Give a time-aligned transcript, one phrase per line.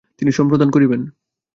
[0.19, 1.01] তিনি সম্প্রদান করিবেন।